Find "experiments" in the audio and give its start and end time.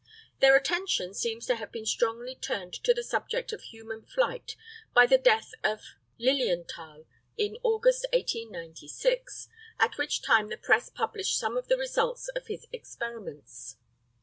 12.73-13.77